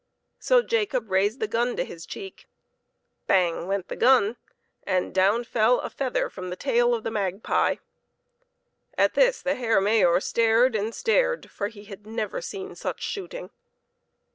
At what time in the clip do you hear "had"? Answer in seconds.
11.83-12.07